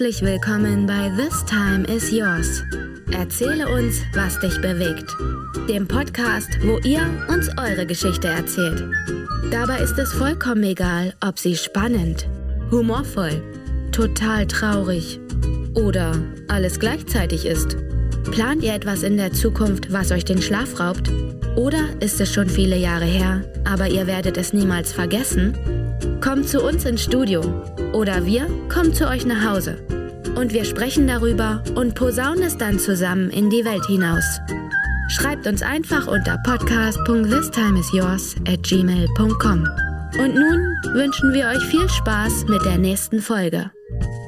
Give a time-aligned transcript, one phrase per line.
[0.00, 2.64] Herzlich willkommen bei This Time is Yours.
[3.12, 5.14] Erzähle uns, was dich bewegt.
[5.68, 8.82] Dem Podcast, wo ihr uns eure Geschichte erzählt.
[9.50, 12.26] Dabei ist es vollkommen egal, ob sie spannend,
[12.70, 13.42] humorvoll,
[13.92, 15.20] total traurig
[15.74, 16.14] oder
[16.48, 17.76] alles gleichzeitig ist.
[18.30, 21.12] Plant ihr etwas in der Zukunft, was euch den Schlaf raubt?
[21.56, 25.79] Oder ist es schon viele Jahre her, aber ihr werdet es niemals vergessen?
[26.30, 27.40] Kommt zu uns ins Studio
[27.92, 29.78] oder wir kommen zu euch nach Hause.
[30.36, 34.38] Und wir sprechen darüber und posaunen es dann zusammen in die Welt hinaus.
[35.08, 39.68] Schreibt uns einfach unter podcast.thistimeisyours at gmail.com.
[40.22, 43.72] Und nun wünschen wir euch viel Spaß mit der nächsten Folge.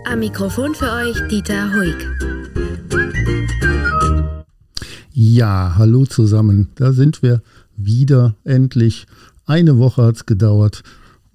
[0.05, 1.95] Am Mikrofon für euch Dieter Huig.
[5.13, 6.69] Ja, hallo zusammen.
[6.75, 7.43] Da sind wir
[7.77, 9.07] wieder endlich.
[9.47, 10.83] Eine Woche hat es gedauert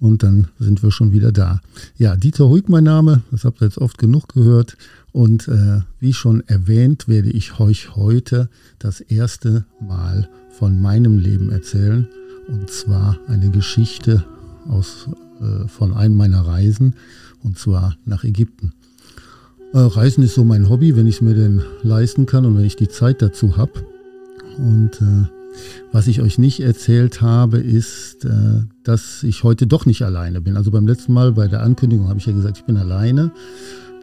[0.00, 1.60] und dann sind wir schon wieder da.
[1.96, 4.76] Ja, Dieter Huig mein Name, das habt ihr jetzt oft genug gehört.
[5.12, 11.50] Und äh, wie schon erwähnt, werde ich euch heute das erste Mal von meinem Leben
[11.50, 12.06] erzählen.
[12.46, 14.24] Und zwar eine Geschichte
[14.68, 15.08] aus,
[15.40, 16.94] äh, von einem meiner Reisen,
[17.42, 18.72] und zwar nach Ägypten.
[19.72, 22.64] Äh, Reisen ist so mein Hobby, wenn ich es mir denn leisten kann und wenn
[22.64, 23.72] ich die Zeit dazu habe.
[24.56, 25.37] Und äh,
[25.92, 30.56] was ich euch nicht erzählt habe, ist, äh, dass ich heute doch nicht alleine bin.
[30.56, 33.30] Also beim letzten Mal bei der Ankündigung habe ich ja gesagt, ich bin alleine.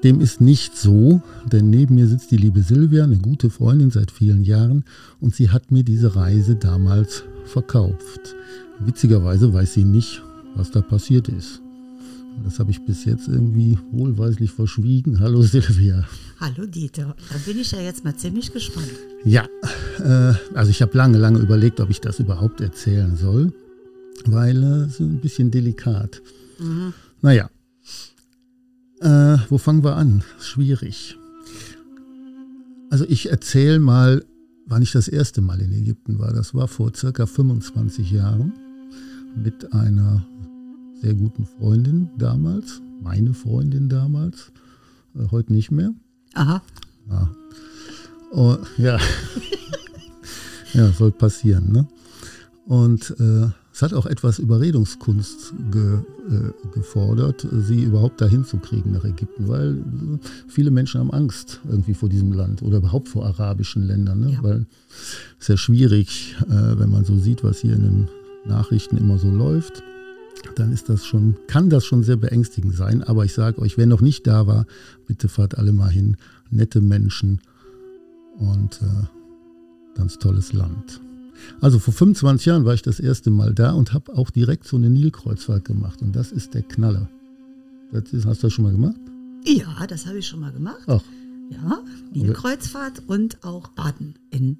[0.03, 4.11] Dem ist nicht so, denn neben mir sitzt die liebe Silvia, eine gute Freundin seit
[4.11, 4.83] vielen Jahren,
[5.19, 8.35] und sie hat mir diese Reise damals verkauft.
[8.79, 10.21] Witzigerweise weiß sie nicht,
[10.55, 11.61] was da passiert ist.
[12.43, 15.19] Das habe ich bis jetzt irgendwie wohlweislich verschwiegen.
[15.19, 16.07] Hallo Silvia.
[16.39, 18.91] Hallo Dieter, da bin ich ja jetzt mal ziemlich gespannt.
[19.23, 19.47] Ja,
[19.99, 23.53] äh, also ich habe lange, lange überlegt, ob ich das überhaupt erzählen soll,
[24.25, 26.21] weil es äh, ist ein bisschen delikat.
[26.59, 26.93] Mhm.
[27.21, 27.49] Naja,
[29.01, 30.23] äh, wo fangen wir an?
[30.39, 31.17] Schwierig.
[32.89, 34.23] Also ich erzähle mal,
[34.67, 36.33] wann ich das erste Mal in Ägypten war.
[36.33, 38.53] Das war vor circa 25 Jahren
[39.35, 40.25] mit einer
[41.05, 44.51] sehr guten Freundin damals, meine Freundin damals,
[45.13, 45.93] äh, heute nicht mehr.
[46.33, 46.63] Aha.
[47.11, 47.29] Ja.
[48.31, 48.97] Oh, ja.
[50.73, 51.87] ja, soll passieren, ne?
[52.65, 58.93] Und äh, es hat auch etwas Überredungskunst ge, äh, gefordert, sie überhaupt dahin zu kriegen
[58.93, 59.77] nach Ägypten, weil
[60.47, 64.31] viele Menschen haben Angst irgendwie vor diesem Land oder überhaupt vor arabischen Ländern, ne?
[64.31, 64.41] Ja.
[64.41, 64.65] weil
[65.39, 68.07] es sehr schwierig, äh, wenn man so sieht, was hier in den
[68.47, 69.83] Nachrichten immer so läuft
[70.55, 73.03] dann ist das schon, kann das schon sehr beängstigend sein.
[73.03, 74.65] Aber ich sage euch, wer noch nicht da war,
[75.07, 76.17] bitte fahrt alle mal hin.
[76.51, 77.41] Nette Menschen
[78.37, 81.01] und äh, ganz tolles Land.
[81.61, 84.77] Also vor 25 Jahren war ich das erste Mal da und habe auch direkt so
[84.77, 86.01] eine Nilkreuzfahrt gemacht.
[86.01, 87.09] Und das ist der Knaller.
[87.91, 88.95] Das ist, hast du das schon mal gemacht?
[89.45, 90.83] Ja, das habe ich schon mal gemacht.
[90.87, 91.01] Ach.
[91.49, 91.79] Ja,
[92.13, 94.57] Nilkreuzfahrt und auch Baden in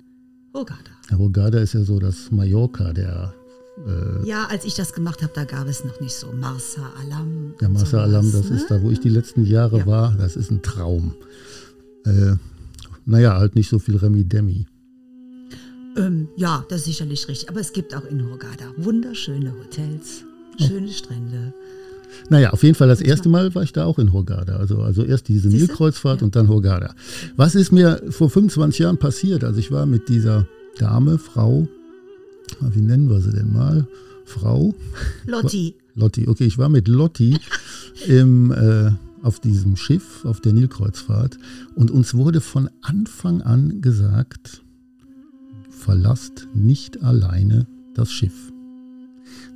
[0.53, 0.91] Hurghada.
[1.09, 3.34] Ja, Hurghada ist ja so das Mallorca der
[3.78, 7.53] äh, ja, als ich das gemacht habe, da gab es noch nicht so Marsa Alam.
[7.59, 8.56] Ja, Marsa Alam, das ne?
[8.56, 9.86] ist da, wo ich die letzten Jahre ja.
[9.86, 10.16] war.
[10.18, 11.13] Das ist ein Traum.
[12.06, 12.36] Äh,
[13.06, 14.66] naja, halt nicht so viel Remi Demi.
[15.97, 17.50] Ähm, ja, das ist sicherlich richtig.
[17.50, 20.24] Aber es gibt auch in Hurghada wunderschöne Hotels,
[20.59, 20.63] oh.
[20.66, 20.94] schöne oh.
[20.94, 21.53] Strände.
[22.30, 24.56] Naja, auf jeden Fall das erste Mal war ich da auch in Hurghada.
[24.56, 26.25] Also, also erst diese Nilkreuzfahrt ja.
[26.25, 26.96] und dann Hurghada.
[27.36, 29.44] Was ist mir vor 25 Jahren passiert?
[29.44, 30.47] Also ich war mit dieser
[30.78, 31.68] Dame, Frau,
[32.61, 33.88] wie nennen wir sie denn mal?
[34.25, 34.73] Frau?
[35.25, 35.75] Lotti.
[35.95, 37.39] Lotti, okay, ich war mit Lotti
[38.07, 38.91] im, äh,
[39.22, 41.38] auf diesem Schiff, auf der Nilkreuzfahrt
[41.75, 44.61] und uns wurde von Anfang an gesagt,
[45.69, 48.51] verlasst nicht alleine das Schiff.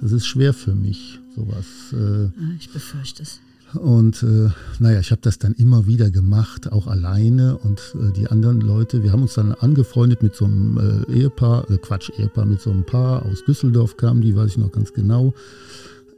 [0.01, 1.65] Das ist schwer für mich, sowas.
[1.91, 3.41] Äh, ah, ich befürchte es.
[3.75, 4.49] Und äh,
[4.79, 9.03] naja, ich habe das dann immer wieder gemacht, auch alleine und äh, die anderen Leute.
[9.03, 12.71] Wir haben uns dann angefreundet mit so einem äh, Ehepaar, äh, Quatsch, Ehepaar, mit so
[12.71, 15.33] einem Paar aus Düsseldorf kamen, die weiß ich noch ganz genau.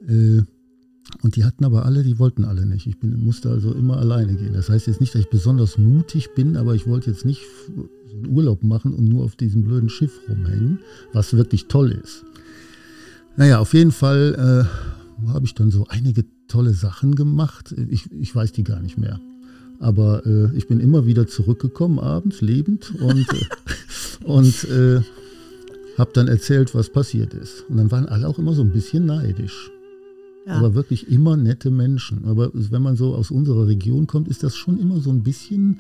[0.07, 0.43] Äh,
[1.23, 2.87] und die hatten aber alle, die wollten alle nicht.
[2.87, 4.53] Ich bin, musste also immer alleine gehen.
[4.53, 7.89] Das heißt jetzt nicht, dass ich besonders mutig bin, aber ich wollte jetzt nicht so
[8.15, 10.79] einen Urlaub machen und nur auf diesem blöden Schiff rumhängen,
[11.11, 12.23] was wirklich toll ist.
[13.35, 14.67] Naja, auf jeden Fall
[15.27, 17.73] äh, habe ich dann so einige tolle Sachen gemacht.
[17.89, 19.19] Ich, ich weiß die gar nicht mehr.
[19.79, 23.45] Aber äh, ich bin immer wieder zurückgekommen abends, lebend und, äh,
[24.25, 25.01] und äh,
[25.97, 27.65] habe dann erzählt, was passiert ist.
[27.67, 29.71] Und dann waren alle auch immer so ein bisschen neidisch.
[30.45, 30.53] Ja.
[30.53, 32.25] Aber wirklich immer nette Menschen.
[32.25, 35.79] Aber wenn man so aus unserer Region kommt, ist das schon immer so ein bisschen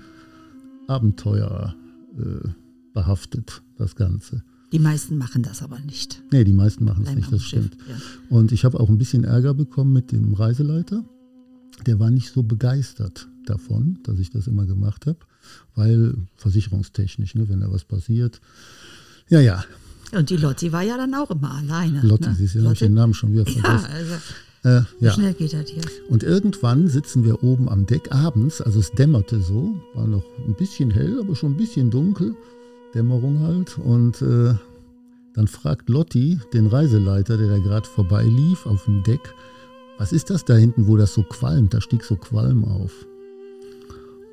[0.87, 1.75] Abenteuer
[2.17, 2.47] äh,
[2.93, 4.43] behaftet, das Ganze.
[4.71, 6.21] Die meisten machen das aber nicht.
[6.31, 7.75] Nee, die meisten machen es nicht, das stimmt.
[7.89, 7.95] Ja.
[8.29, 11.03] Und ich habe auch ein bisschen Ärger bekommen mit dem Reiseleiter.
[11.85, 15.17] der war nicht so begeistert davon, dass ich das immer gemacht habe,
[15.75, 18.39] weil versicherungstechnisch, ne, wenn da was passiert.
[19.29, 19.63] Ja, ja.
[20.13, 22.01] Und die Lotti war ja dann auch immer alleine.
[22.01, 22.63] Lotti, ne?
[22.63, 23.91] habe ich den Namen schon wieder Ja, vergessen.
[23.91, 24.13] also
[24.63, 25.11] Äh, ja.
[25.13, 25.81] schnell geht das hier.
[26.09, 30.53] Und irgendwann sitzen wir oben am Deck abends, also es dämmerte so, war noch ein
[30.53, 32.35] bisschen hell, aber schon ein bisschen dunkel,
[32.93, 33.77] Dämmerung halt.
[33.77, 34.53] Und äh,
[35.33, 39.33] dann fragt Lotti den Reiseleiter, der da gerade vorbeilief auf dem Deck,
[39.97, 41.73] was ist das da hinten, wo das so qualmt?
[41.73, 43.05] Da stieg so Qualm auf.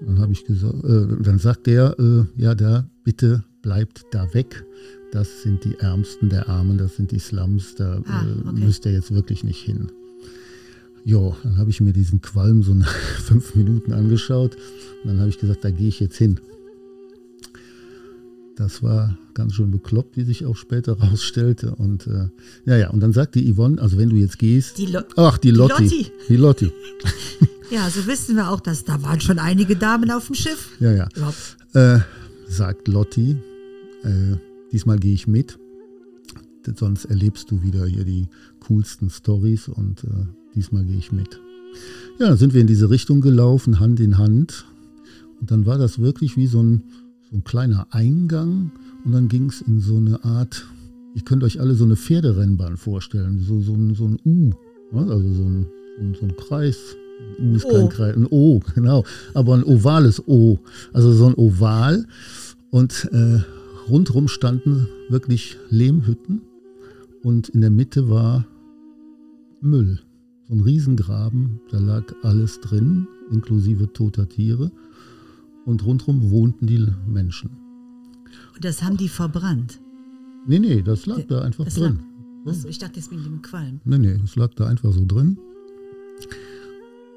[0.01, 4.33] Und dann habe ich gesagt, äh, dann sagt der, äh, ja, da bitte bleibt da
[4.33, 4.65] weg.
[5.13, 8.65] Das sind die Ärmsten der Armen, das sind die Slums, da Ah, äh, okay.
[8.65, 9.91] müsst ihr jetzt wirklich nicht hin.
[11.05, 12.93] Jo, dann habe ich mir diesen Qualm so nach
[13.25, 14.57] fünf Minuten angeschaut
[15.03, 16.41] und dann habe ich gesagt, da gehe ich jetzt hin.
[18.59, 21.77] Das war ganz schön bekloppt, wie sich auch später rausstellte.
[21.77, 22.29] Und äh,
[22.67, 24.79] ja, ja, und dann sagte Yvonne, also wenn du jetzt gehst.
[24.79, 25.83] Die Lo- ach, die die Lotti.
[25.85, 26.07] Lotti.
[26.29, 26.73] Die Lotti.
[27.71, 30.71] Ja, so wissen wir auch, dass da waren schon einige Damen auf dem Schiff.
[30.81, 31.07] Ja, ja.
[31.75, 32.01] Äh,
[32.49, 33.37] sagt Lotti,
[34.05, 34.37] äh,
[34.73, 35.59] diesmal gehe ich mit.
[36.77, 38.27] Sonst erlebst du wieder hier die
[38.67, 40.09] coolsten Stories und äh,
[40.55, 41.41] diesmal gehe ich mit.
[42.19, 44.65] Ja, dann sind wir in diese Richtung gelaufen, Hand in Hand.
[45.39, 46.85] Und dann war das wirklich wie so ein,
[47.31, 48.71] so ein kleiner Eingang.
[49.05, 50.67] Und dann ging es in so eine Art,
[51.15, 54.51] ihr könnt euch alle so eine Pferderennbahn vorstellen, so, so, ein, so ein U,
[54.93, 55.67] ja, also so ein,
[55.97, 56.97] so ein, so ein Kreis.
[57.39, 57.89] Ein U ist kein O.
[57.89, 59.05] Kreis, ein O, genau.
[59.35, 60.59] Aber ein ovales O.
[60.93, 62.07] Also so ein Oval.
[62.71, 63.41] Und äh,
[63.89, 66.43] rundherum standen wirklich Lehmhütten.
[67.23, 68.47] Und in der Mitte war
[69.61, 70.01] Müll.
[70.49, 74.71] So ein Riesengraben, da lag alles drin, inklusive toter Tiere.
[75.69, 77.51] Und rundherum wohnten die Menschen.
[78.55, 79.81] Und das haben die verbrannt.
[80.47, 81.99] Nee, nee, das lag da einfach Das drin.
[82.45, 83.81] lag- Achso, ich dachte jetzt mit dem Qualm.
[83.85, 85.37] Nee, nee, das lag da einfach so drin.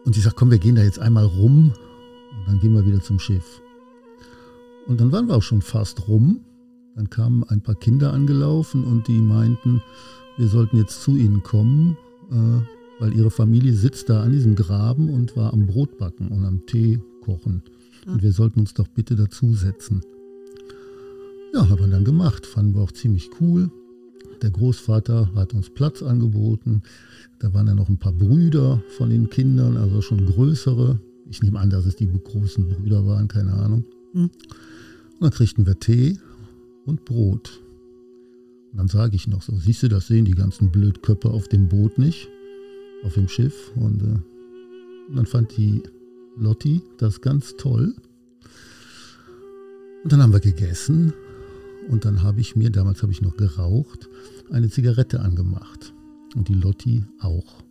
[0.03, 2.99] Und ich sag, komm, wir gehen da jetzt einmal rum und dann gehen wir wieder
[3.01, 3.61] zum Schiff.
[4.87, 6.41] Und dann waren wir auch schon fast rum.
[6.95, 9.81] Dann kamen ein paar Kinder angelaufen und die meinten,
[10.37, 11.95] wir sollten jetzt zu ihnen kommen,
[12.29, 16.65] äh, weil ihre Familie sitzt da an diesem Graben und war am Brotbacken und am
[16.65, 17.61] Tee kochen.
[18.05, 20.01] Und wir sollten uns doch bitte dazusetzen.
[21.53, 22.45] Ja, haben wir dann gemacht.
[22.45, 23.69] Fanden wir auch ziemlich cool.
[24.41, 26.81] Der Großvater hat uns Platz angeboten.
[27.39, 30.99] Da waren dann noch ein paar Brüder von den Kindern, also schon größere.
[31.29, 33.85] Ich nehme an, dass es die großen Brüder waren, keine Ahnung.
[34.13, 34.23] Hm.
[34.23, 34.31] Und
[35.21, 36.17] dann kriegten wir Tee
[36.85, 37.61] und Brot.
[38.71, 41.67] Und dann sage ich noch so, siehst du, das sehen die ganzen Blödköpfe auf dem
[41.67, 42.27] Boot nicht,
[43.03, 43.71] auf dem Schiff.
[43.75, 45.83] Und, äh, und dann fand die
[46.37, 47.95] Lotti das ganz toll.
[50.03, 51.13] Und dann haben wir gegessen
[51.89, 54.09] und dann habe ich mir, damals habe ich noch geraucht,
[54.51, 55.93] eine Zigarette angemacht.
[56.35, 57.61] Und die Lotti auch.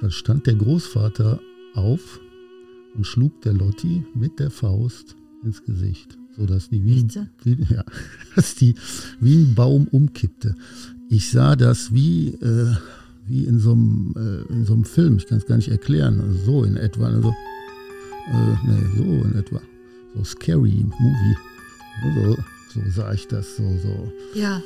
[0.00, 1.40] Dann stand der Großvater
[1.74, 2.20] auf
[2.94, 7.06] und schlug der Lotti mit der Faust ins Gesicht, sodass die wie,
[7.44, 7.84] wie, ja,
[8.36, 8.74] dass die
[9.20, 10.54] wie ein Baum umkippte.
[11.08, 12.74] Ich sah das wie, äh,
[13.28, 16.20] wie in so einem äh, in so einem Film, ich kann es gar nicht erklären,
[16.20, 19.60] also so in etwa, also, äh, nee, so in etwa,
[20.14, 21.36] so scary Movie,
[22.14, 22.36] so,
[22.74, 24.12] so sah ich das, so, so.
[24.38, 24.62] Ja,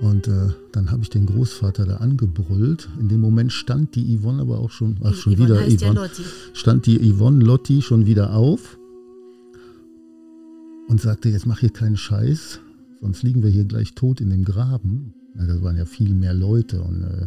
[0.00, 2.88] Und äh, dann habe ich den Großvater da angebrüllt.
[3.00, 6.00] In dem Moment stand die Yvonne aber auch schon, ach schon Yvonne wieder ja Yvonne,
[6.00, 6.22] Lotti.
[6.52, 8.78] stand die Yvonne Lotti schon wieder auf
[10.88, 12.60] und sagte, jetzt mach hier keinen Scheiß,
[13.00, 15.14] sonst liegen wir hier gleich tot in dem Graben.
[15.34, 17.26] Na, das waren ja viel mehr Leute und äh,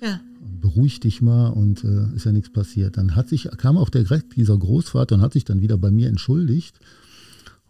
[0.00, 0.20] Ja.
[0.60, 2.96] beruhig dich mal und äh, ist ja nichts passiert.
[2.96, 4.04] Dann hat sich, kam auch der,
[4.36, 6.78] dieser Großvater und hat sich dann wieder bei mir entschuldigt.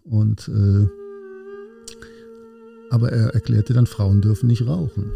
[0.04, 0.86] Und äh,
[2.90, 5.10] aber er erklärte dann, Frauen dürfen nicht rauchen.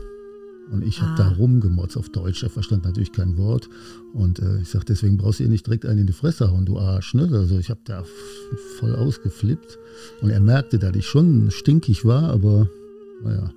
[0.71, 1.17] Und ich habe Ah.
[1.17, 2.43] da rumgemotzt auf Deutsch.
[2.43, 3.69] Er verstand natürlich kein Wort.
[4.15, 6.65] Und äh, ich sage, deswegen brauchst du ihr nicht direkt einen in die Fresse hauen,
[6.65, 7.15] du Arsch.
[7.15, 7.29] Ne?
[7.33, 8.05] Also ich habe da
[8.79, 9.79] voll ausgeflippt.
[10.23, 12.69] Und er merkte, dass ich schon stinkig war, aber
[13.23, 13.51] naja.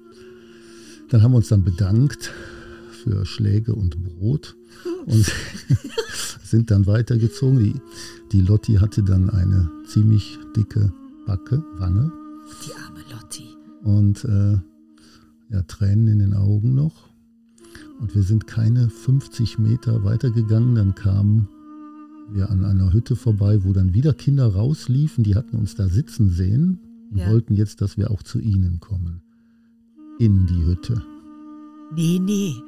[1.09, 2.31] Dann haben wir uns dann bedankt
[3.05, 4.55] für Schläge und Brot
[5.05, 5.31] und
[6.43, 7.59] sind dann weitergezogen.
[7.59, 7.73] Die,
[8.31, 10.91] die Lotti hatte dann eine ziemlich dicke
[11.27, 12.11] Backe, Wange
[12.65, 13.43] Die arme Lotti.
[13.83, 14.53] und äh,
[15.53, 17.09] ja, Tränen in den Augen noch.
[17.99, 20.75] Und wir sind keine 50 Meter weitergegangen.
[20.75, 21.47] Dann kamen
[22.33, 25.23] wir an einer Hütte vorbei, wo dann wieder Kinder rausliefen.
[25.23, 26.79] Die hatten uns da sitzen sehen
[27.11, 27.29] und Ja.
[27.31, 29.21] wollten jetzt, dass wir auch zu ihnen kommen.
[30.19, 31.01] In die Hütte.
[31.93, 32.55] Nee, nee.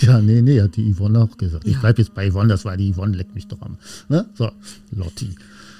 [0.00, 1.64] Ja, nee, nee, hat die Yvonne auch gesagt.
[1.64, 1.78] Ich Ja.
[1.80, 3.76] bleib jetzt bei Yvonne, das war die Yvonne, leck mich doch am.
[4.08, 4.28] Ne?
[4.34, 4.50] So,
[4.90, 5.30] Lotti.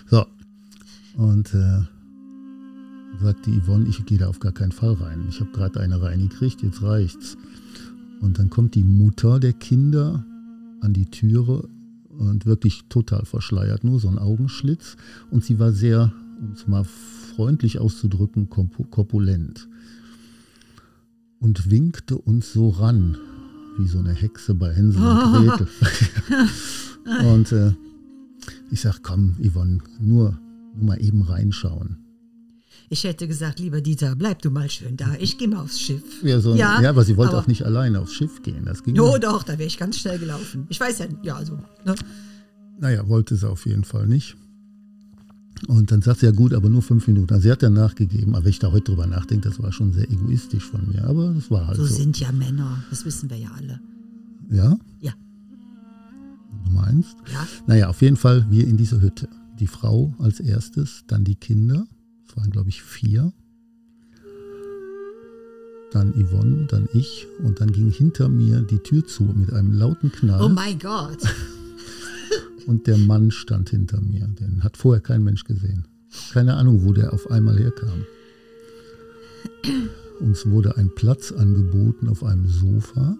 [0.08, 0.24] So.
[1.16, 1.80] Und äh,
[3.20, 5.26] sagt die Yvonne, ich gehe da auf gar keinen Fall rein.
[5.28, 7.36] Ich habe gerade eine reingekriegt, jetzt reicht's.
[8.20, 10.24] Und dann kommt die Mutter der Kinder
[10.80, 11.68] an die Türe
[12.16, 14.96] und wirklich total verschleiert, nur so ein Augenschlitz.
[15.32, 16.84] Und sie war sehr, um es mal
[17.34, 19.68] freundlich auszudrücken, korpulent.
[21.42, 23.18] Und winkte uns so ran,
[23.76, 25.68] wie so eine Hexe bei Hänsel und Gretel.
[27.26, 27.72] und äh,
[28.70, 30.38] ich sag, komm, Yvonne, nur,
[30.76, 31.96] nur mal eben reinschauen.
[32.90, 35.16] Ich hätte gesagt, lieber Dieter, bleib du mal schön da.
[35.18, 36.22] Ich gehe mal aufs Schiff.
[36.22, 38.64] Ja, so, ja, ja, aber sie wollte aber, auch nicht alleine aufs Schiff gehen.
[38.64, 40.66] Das ging jo, doch, da wäre ich ganz schnell gelaufen.
[40.68, 41.58] Ich weiß ja, ja, also.
[41.84, 41.96] Ne?
[42.78, 44.36] Naja, wollte sie auf jeden Fall nicht.
[45.68, 47.32] Und dann sagt sie, ja gut, aber nur fünf Minuten.
[47.32, 49.92] Also sie hat dann nachgegeben, aber wenn ich da heute drüber nachdenke, das war schon
[49.92, 51.04] sehr egoistisch von mir.
[51.04, 51.84] Aber das war halt so.
[51.86, 53.80] So sind ja Männer, das wissen wir ja alle.
[54.50, 54.78] Ja?
[55.00, 55.12] Ja.
[56.64, 57.16] Du meinst?
[57.32, 57.46] Ja.
[57.66, 59.28] Naja, auf jeden Fall wir in dieser Hütte.
[59.60, 61.86] Die Frau als erstes, dann die Kinder
[62.32, 63.32] es waren, glaube ich, vier.
[65.92, 70.10] Dann Yvonne, dann ich und dann ging hinter mir die Tür zu mit einem lauten
[70.10, 70.42] Knall.
[70.42, 71.18] Oh mein Gott.
[72.66, 74.26] und der Mann stand hinter mir.
[74.40, 75.86] Den hat vorher kein Mensch gesehen.
[76.32, 78.04] Keine Ahnung, wo der auf einmal herkam.
[80.20, 83.16] Uns wurde ein Platz angeboten auf einem Sofa.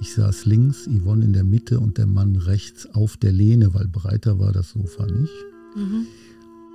[0.00, 3.88] Ich saß links, Yvonne in der Mitte und der Mann rechts auf der Lehne, weil
[3.88, 5.32] breiter war das Sofa nicht.
[5.74, 6.06] Mhm.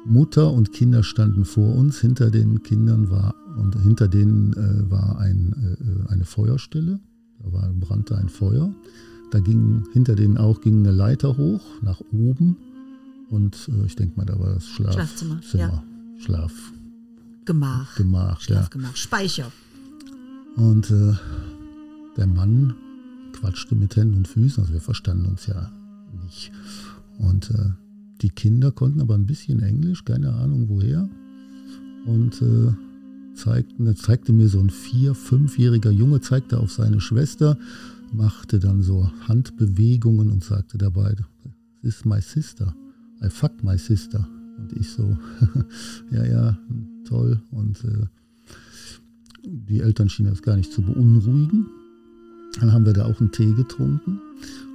[0.05, 1.99] Mutter und Kinder standen vor uns.
[2.01, 5.53] Hinter den Kindern war und hinter denen äh, war ein,
[6.07, 6.99] äh, eine Feuerstelle.
[7.39, 8.73] Da war, brannte ein Feuer.
[9.31, 12.57] Da ging hinter denen auch ging eine Leiter hoch nach oben.
[13.29, 15.41] Und äh, ich denke mal, da war das Schlaf Schlafzimmer.
[15.41, 15.83] Zimmer, ja.
[16.19, 16.53] Schlaf.
[17.45, 17.95] Gemach.
[17.95, 18.91] Gemach, Schlafgemach.
[18.91, 18.95] Ja.
[18.95, 19.51] Speicher.
[20.57, 21.13] Und äh,
[22.17, 22.75] der Mann
[23.31, 24.63] quatschte mit Händen und Füßen.
[24.63, 25.71] Also wir verstanden uns ja
[26.23, 26.51] nicht.
[27.17, 27.71] Und äh,
[28.21, 31.09] die Kinder konnten aber ein bisschen Englisch, keine Ahnung woher.
[32.05, 32.73] Und äh,
[33.35, 37.57] zeigten, zeigte mir so ein vier-, fünfjähriger Junge, zeigte auf seine Schwester,
[38.11, 41.15] machte dann so Handbewegungen und sagte dabei,
[41.81, 42.75] this is my sister.
[43.23, 44.27] I fuck my sister.
[44.57, 45.17] Und ich so,
[46.11, 46.57] ja, ja,
[47.05, 47.41] toll.
[47.51, 48.05] Und äh,
[49.43, 51.67] die Eltern schienen das gar nicht zu beunruhigen.
[52.59, 54.19] Dann haben wir da auch einen Tee getrunken.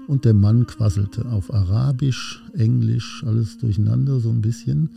[0.08, 4.90] Und der Mann quasselte auf Arabisch, Englisch, alles durcheinander so ein bisschen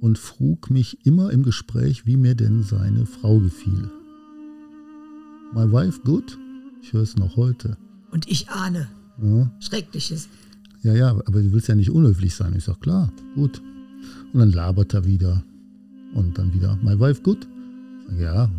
[0.00, 3.90] und frug mich immer im Gespräch, wie mir denn seine Frau gefiel.
[5.52, 6.38] My wife good?
[6.82, 7.76] Ich höre es noch heute.
[8.10, 8.88] Und ich ahne.
[9.22, 9.50] Ja.
[9.60, 10.28] Schreckliches.
[10.82, 12.54] Ja, ja, aber du willst ja nicht unhöflich sein.
[12.56, 13.60] Ich sag, klar, gut.
[14.32, 15.44] Und dann labert er wieder.
[16.14, 17.46] Und dann wieder, my wife good?
[18.00, 18.50] Ich sag, ja.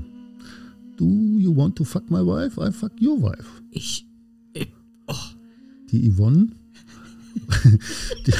[0.97, 2.61] Do you want to fuck my wife?
[2.61, 3.61] I fuck your wife.
[3.71, 4.05] Ich,
[4.53, 4.67] ich
[5.07, 5.15] oh
[5.91, 6.47] die Yvonne,
[8.25, 8.33] die,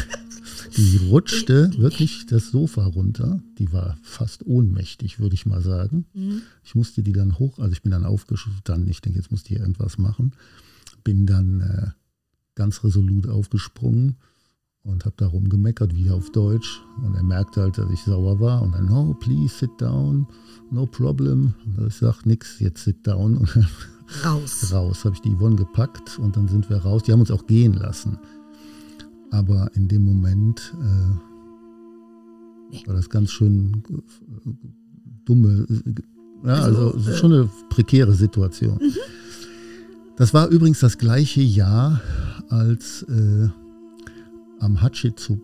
[0.78, 3.42] die, rutschte wirklich das Sofa runter.
[3.58, 6.06] Die war fast ohnmächtig, würde ich mal sagen.
[6.14, 6.42] Mhm.
[6.64, 9.56] Ich musste die dann hoch, also ich bin dann aufgestanden, ich denke, jetzt muss die
[9.56, 10.34] irgendwas machen.
[11.04, 11.88] Bin dann äh,
[12.56, 14.18] ganz resolut aufgesprungen
[14.84, 16.82] und habe darum gemeckert, wieder auf Deutsch.
[17.04, 18.62] Und er merkte halt, dass ich sauer war.
[18.62, 20.28] Und dann, no, please sit down,
[20.72, 21.54] no problem.
[21.66, 23.38] Und ich sage, nix, jetzt sit down.
[23.38, 23.56] Und
[24.24, 24.72] raus.
[24.72, 27.04] Raus, habe ich die Yvonne gepackt und dann sind wir raus.
[27.04, 28.18] Die haben uns auch gehen lassen.
[29.32, 31.16] Aber in dem Moment äh,
[32.88, 34.02] war das ganz schön äh,
[35.26, 35.96] dumme, äh,
[36.48, 38.78] ja, also, also schon eine prekäre Situation.
[38.82, 38.96] Mhm.
[40.18, 42.02] Das war übrigens das gleiche Jahr,
[42.50, 43.50] als äh,
[44.60, 45.40] am Hatschepsut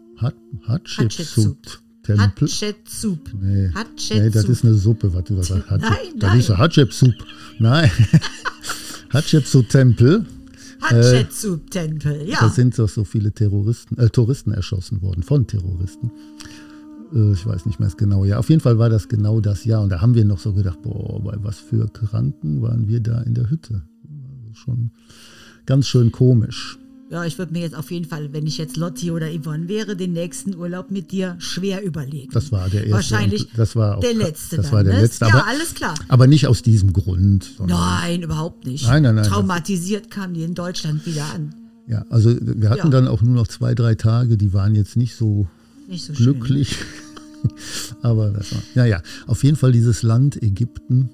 [0.68, 2.48] Hatschepsut Tempel.
[2.48, 3.34] Hatschepsut.
[3.42, 3.70] Nee.
[4.12, 5.14] nee, das ist eine Suppe.
[5.14, 6.40] Was, was, Hatschep, nein, das nein.
[6.40, 7.16] ist Hatschepsut.
[7.60, 7.92] Nein.
[9.10, 10.26] Hatschepsut-Tempel.
[10.82, 12.40] Hatschepsut-Tempel, ja.
[12.40, 16.12] Da sind doch so viele Terroristen, äh, Touristen erschossen worden, von Terroristen.
[17.14, 18.40] Äh, ich weiß nicht mehr das genaue Jahr.
[18.40, 19.82] Auf jeden Fall war das genau das Jahr.
[19.82, 23.22] Und da haben wir noch so gedacht, boah, bei was für Kranken waren wir da
[23.22, 23.84] in der Hütte.
[24.54, 24.92] Schon
[25.66, 26.80] ganz schön komisch.
[27.10, 29.96] Ja, ich würde mir jetzt auf jeden Fall, wenn ich jetzt Lotti oder Yvonne wäre,
[29.96, 32.30] den nächsten Urlaub mit dir schwer überlegen.
[32.34, 32.94] Das war der erste.
[32.94, 34.58] Wahrscheinlich das war auch, der letzte.
[34.58, 35.02] Das war der ne?
[35.02, 35.26] letzte.
[35.26, 35.96] Ja, aber, alles klar.
[36.10, 37.54] Aber nicht aus diesem Grund.
[37.66, 38.86] Nein, überhaupt nicht.
[38.88, 39.26] Nein, nein, nein.
[39.26, 41.56] Traumatisiert kamen die in Deutschland wieder an.
[41.88, 42.90] Ja, also wir hatten ja.
[42.90, 45.48] dann auch nur noch zwei, drei Tage, die waren jetzt nicht so,
[45.88, 46.76] nicht so glücklich.
[48.02, 51.10] aber das war, naja, auf jeden Fall dieses Land Ägypten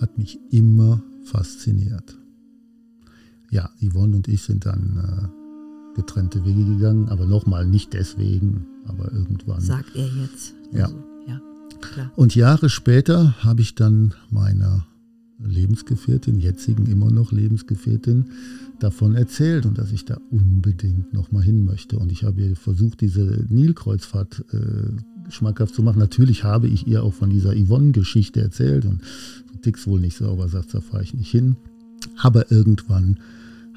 [0.00, 2.16] hat mich immer fasziniert.
[3.50, 5.30] Ja, Yvonne und ich sind dann...
[5.34, 5.40] Äh,
[5.94, 9.60] getrennte Wege gegangen, aber nochmal nicht deswegen, aber irgendwann.
[9.60, 10.54] Sagt er jetzt.
[10.72, 10.84] Ja.
[10.84, 11.40] Also, ja
[11.80, 12.12] klar.
[12.16, 14.86] Und Jahre später habe ich dann meiner
[15.42, 18.26] Lebensgefährtin, jetzigen immer noch Lebensgefährtin,
[18.78, 21.98] davon erzählt und dass ich da unbedingt nochmal hin möchte.
[21.98, 25.98] Und ich habe ihr versucht, diese Nilkreuzfahrt äh, schmackhaft zu machen.
[25.98, 29.02] Natürlich habe ich ihr auch von dieser Yvonne-Geschichte erzählt und
[29.52, 31.56] du tickst wohl nicht sauber, sagt, da fahre ich nicht hin.
[32.16, 33.18] Aber irgendwann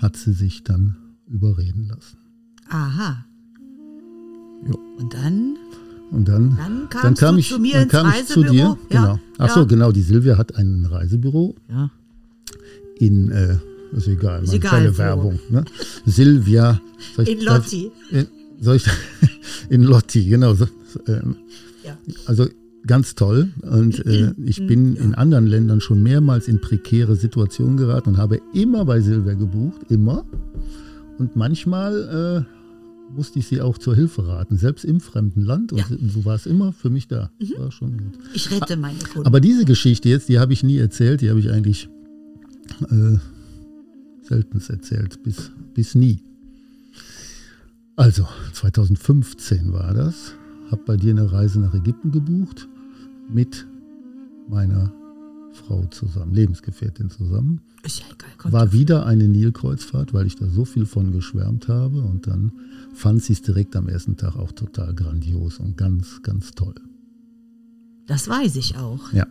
[0.03, 0.95] hat sie sich dann
[1.27, 2.17] überreden lassen.
[2.69, 3.25] Aha.
[4.67, 4.77] Jo.
[4.99, 5.57] Und dann?
[6.11, 6.57] Und dann,
[7.01, 8.53] Dann kam ich, zu mir dann ins kam ich zu dir.
[8.53, 9.19] Ja, Genau.
[9.39, 9.65] Ach so, ja.
[9.65, 9.91] genau.
[9.91, 11.89] Die Silvia hat ein Reisebüro Ja.
[12.99, 13.57] in, äh,
[13.93, 14.95] ist egal, Ist egal.
[14.97, 15.39] Werbung.
[15.49, 15.63] Ne?
[16.05, 16.79] Silvia.
[17.15, 17.91] soll ich- In darf- Lotti.
[18.11, 18.27] In,
[18.61, 18.85] soll ich,
[19.69, 20.53] in Lotti, genau.
[20.53, 20.67] So,
[21.07, 21.35] ähm,
[21.83, 21.97] Ja.
[22.27, 22.47] Also
[22.85, 23.49] ganz toll.
[23.61, 28.41] Und äh, ich bin in anderen Ländern schon mehrmals in prekäre Situationen geraten und habe
[28.53, 30.25] immer bei Silvia gebucht, immer.
[31.17, 35.71] Und manchmal äh, musste ich sie auch zur Hilfe raten, selbst im fremden Land.
[35.71, 35.85] Und Ja.
[35.89, 36.11] Mhm.
[36.13, 37.31] du warst immer für mich da.
[37.57, 38.19] War schon gut.
[38.33, 39.27] Ich rette meine Kunden.
[39.27, 41.89] Aber diese Geschichte jetzt, die habe ich nie erzählt, die habe ich eigentlich
[42.89, 43.17] äh,
[44.21, 46.19] seltenst erzählt, bis, bis nie.
[47.95, 50.33] Also, 2015 war das.
[50.71, 52.67] Habe bei dir eine Reise nach Ägypten gebucht
[53.29, 53.65] mit
[54.49, 54.91] meiner
[55.53, 57.61] Frau zusammen, Lebensgefährtin zusammen.
[57.83, 58.29] ist ja egal.
[58.37, 62.01] Kommt War wieder eine Nilkreuzfahrt, weil ich da so viel von geschwärmt habe.
[62.01, 62.51] Und dann
[62.93, 66.75] fand sie es direkt am ersten Tag auch total grandios und ganz, ganz toll.
[68.07, 69.13] Das weiß ich auch.
[69.13, 69.27] Ja.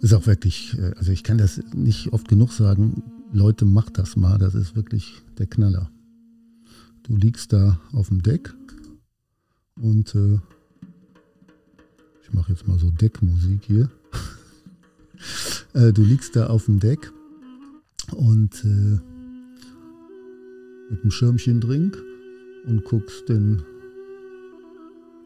[0.00, 3.02] Ist auch wirklich, äh, also ich kann das nicht oft genug sagen,
[3.32, 5.90] Leute, macht das mal, das ist wirklich der Knaller.
[7.02, 8.54] Du liegst da auf dem Deck
[9.80, 10.38] und äh,
[12.26, 13.88] ich mache jetzt mal so Deckmusik hier.
[15.74, 17.12] äh, du liegst da auf dem Deck
[18.12, 19.00] und äh,
[20.90, 21.96] mit einem Schirmchen drink
[22.66, 23.62] und guckst den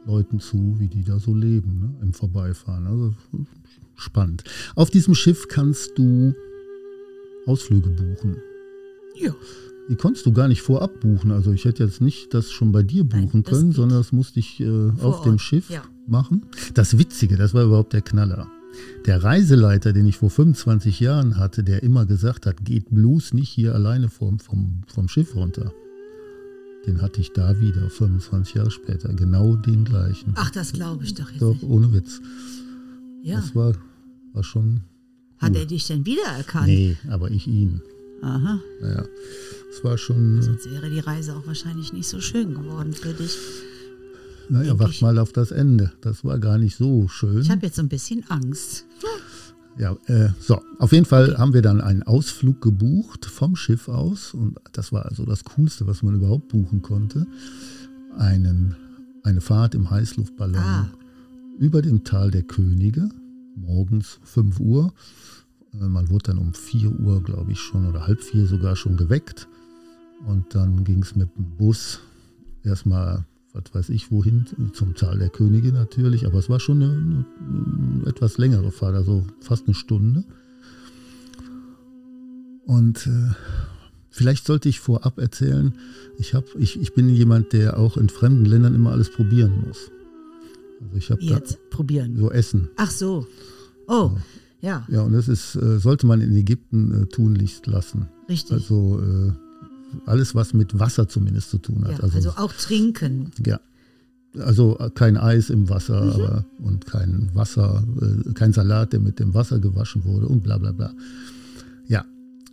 [0.06, 2.86] Leuten zu, wie die da so leben, ne, im Vorbeifahren.
[2.86, 3.14] Also
[3.96, 4.44] spannend.
[4.74, 6.34] Auf diesem Schiff kannst du
[7.46, 8.36] Ausflüge buchen.
[9.14, 9.34] Ja.
[9.90, 11.32] Die konntest du gar nicht vorab buchen.
[11.32, 14.12] Also ich hätte jetzt nicht das schon bei dir Nein, buchen das können, sondern das
[14.12, 15.82] musste ich äh, auf dem Schiff ja.
[16.06, 16.42] machen.
[16.74, 18.46] Das Witzige, das war überhaupt der Knaller.
[19.06, 23.48] Der Reiseleiter, den ich vor 25 Jahren hatte, der immer gesagt hat, geht bloß nicht
[23.48, 25.72] hier alleine vom, vom, vom Schiff runter.
[26.86, 29.12] Den hatte ich da wieder, 25 Jahre später.
[29.12, 30.34] Genau den gleichen.
[30.36, 31.64] Ach, das glaube ich doch jetzt Doch, nicht.
[31.64, 32.20] ohne Witz.
[33.24, 33.40] Ja.
[33.40, 33.74] Das war,
[34.34, 34.82] war schon.
[35.38, 36.68] Hat er dich denn wiedererkannt?
[36.68, 37.82] Nee, aber ich ihn.
[38.22, 38.60] Aha.
[38.80, 39.04] Naja,
[39.70, 40.42] es war schon.
[40.42, 43.36] Sonst wäre die Reise auch wahrscheinlich nicht so schön geworden für dich.
[44.48, 45.92] Naja, wach mal auf das Ende.
[46.00, 47.40] Das war gar nicht so schön.
[47.40, 48.84] Ich habe jetzt so ein bisschen Angst.
[49.78, 54.34] Ja, äh, so, auf jeden Fall haben wir dann einen Ausflug gebucht vom Schiff aus
[54.34, 57.26] und das war also das Coolste, was man überhaupt buchen konnte.
[58.18, 58.74] Einen,
[59.22, 60.90] eine Fahrt im Heißluftballon Ah.
[61.58, 63.08] über dem Tal der Könige,
[63.54, 64.92] morgens 5 Uhr.
[65.72, 69.46] Man wurde dann um 4 Uhr, glaube ich, schon oder halb vier sogar schon geweckt.
[70.26, 72.00] Und dann ging es mit dem Bus
[72.64, 76.26] erstmal, was weiß ich, wohin, zum Tal der Könige natürlich.
[76.26, 77.24] Aber es war schon eine, eine,
[77.98, 80.24] eine etwas längere Fahrt, also fast eine Stunde.
[82.66, 83.30] Und äh,
[84.10, 85.74] vielleicht sollte ich vorab erzählen,
[86.18, 89.90] ich, hab, ich, ich bin jemand, der auch in fremden Ländern immer alles probieren muss.
[90.82, 92.16] Also ich habe da Jetzt probieren.
[92.16, 92.68] so Essen.
[92.76, 93.26] Ach so.
[93.86, 94.12] Oh,
[94.60, 98.08] ja, Ja, und das ist, äh, sollte man in Ägypten äh, tunlichst lassen.
[98.28, 98.52] richtig.
[98.52, 99.32] Also äh,
[100.06, 101.92] alles, was mit Wasser zumindest zu tun hat.
[101.98, 103.30] ja, also, auch trinken.
[103.44, 103.58] ja.
[104.38, 106.10] Also kein Eis im Wasser Mhm.
[106.12, 107.82] aber, und kein Wasser,
[108.34, 110.94] kein Salat, der mit dem Wasser gewaschen wurde und bla bla bla.
[111.88, 112.04] Ja,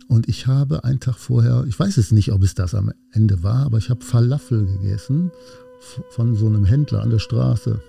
[0.08, 3.44] und ich habe einen Tag vorher, ich weiß es nicht, ob es das am Ende
[3.44, 5.30] war, aber ich habe Falafel gegessen
[6.10, 7.80] von so einem Händler an der Straße.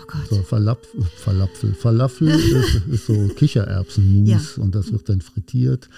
[0.00, 0.28] Oh Gott.
[0.30, 0.78] So, Falaf,
[1.16, 1.74] Falafel.
[1.74, 5.88] Falafel ist, ist so Kichererbsenmus und das wird dann frittiert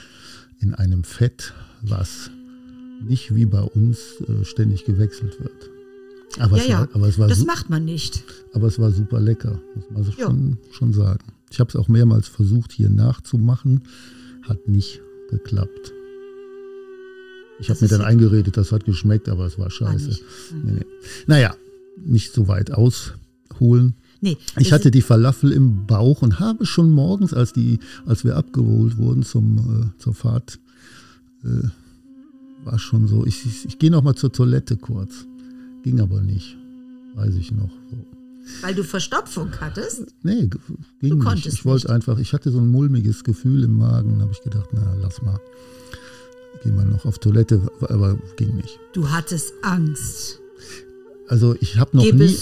[0.60, 2.30] in einem Fett, was
[3.06, 5.70] nicht wie bei uns äh, ständig gewechselt wird.
[6.38, 8.22] Aber, ja, es, ja, war, aber, es war das macht man nicht.
[8.52, 10.26] aber es war super lecker, muss man so Ja.
[10.26, 11.24] schon, schon sagen.
[11.50, 13.82] Ich habe es auch mehrmals versucht, hier nachzumachen,
[14.42, 15.92] hat nicht geklappt.
[17.58, 20.06] Ich habe mir dann ja- eingeredet, das hat geschmeckt, aber es war scheiße.
[20.08, 20.24] nicht.
[20.64, 20.86] Nee, nee.
[21.26, 21.54] Naja,
[22.04, 22.70] nicht so weit
[23.60, 23.94] ausholen.
[24.22, 28.36] Nee, Ich hatte die Falafel im Bauch und habe schon morgens, als, die, als wir
[28.36, 30.58] abgeholt wurden zum, äh, zur Fahrt,
[31.42, 31.68] äh,
[32.64, 35.26] war schon so, ich, ich, ich gehe noch mal zur Toilette kurz.
[35.82, 36.58] Ging aber nicht,
[37.14, 37.70] weiß ich noch.
[37.90, 37.96] So.
[38.60, 40.04] weil du Verstopfung hattest.
[40.22, 40.50] Nee,
[41.00, 41.24] ging nicht.
[41.24, 41.94] konntest Ich wollte nicht.
[41.94, 45.22] einfach, ich hatte so ein mulmiges Gefühl im Magen und habe ich gedacht, na, lass
[45.22, 45.40] mal.
[46.62, 48.78] Geh mal noch auf Toilette, aber ging nicht.
[48.92, 50.39] Du hattest Angst.
[51.30, 52.36] Also ich habe noch nie,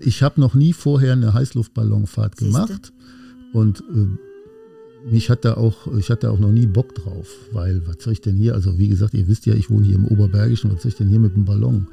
[0.00, 2.52] ich habe noch nie vorher eine Heißluftballonfahrt Siehste?
[2.52, 2.92] gemacht
[3.54, 8.04] und äh, mich hat da auch, ich hatte auch noch nie Bock drauf, weil was
[8.04, 8.52] soll ich denn hier?
[8.52, 11.08] Also wie gesagt, ihr wisst ja, ich wohne hier im Oberbergischen, was soll ich denn
[11.08, 11.86] hier mit dem Ballon?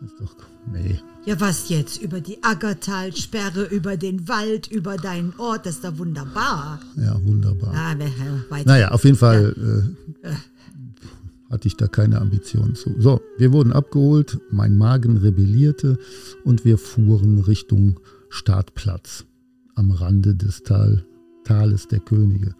[0.00, 0.34] Das ist doch,
[0.72, 0.98] nee.
[1.24, 2.02] Ja, was jetzt?
[2.02, 6.80] Über die Aggertalsperre, über den Wald, über deinen Ort, das ist doch wunderbar.
[6.96, 7.72] Ja, wunderbar.
[7.74, 7.94] Ah.
[8.64, 9.54] Naja, auf jeden Fall
[10.24, 10.30] äh,
[11.50, 12.94] hatte ich da keine Ambitionen zu.
[12.98, 15.98] So, wir wurden abgeholt, mein Magen rebellierte
[16.44, 19.24] und wir fuhren Richtung Startplatz
[19.74, 21.04] am Rande des Tal,
[21.44, 22.54] Tales der Könige.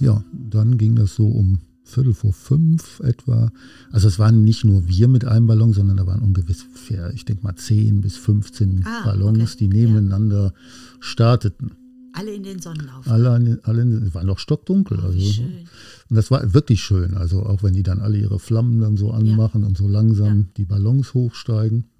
[0.00, 3.52] Ja, dann ging das so um Viertel vor fünf etwa.
[3.92, 7.44] Also es waren nicht nur wir mit einem Ballon, sondern da waren ungefähr, ich denke
[7.44, 9.56] mal, 10 bis 15 Ah, Ballons, okay.
[9.60, 10.54] die nebeneinander
[10.98, 11.72] starteten.
[12.16, 13.08] Alle in den Sonnenauf.
[13.08, 15.00] Alle, alle es war noch stockdunkel.
[15.00, 15.68] Also, Wie schön.
[16.10, 17.14] und das war wirklich schön.
[17.14, 20.46] Also auch wenn die dann alle ihre Flammen dann so anmachen und so langsam Ja.
[20.56, 21.90] die Ballons hochsteigen.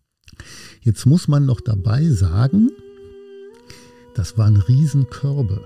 [0.83, 2.70] Jetzt muss man noch dabei sagen,
[4.14, 5.61] das waren Riesenkörbe.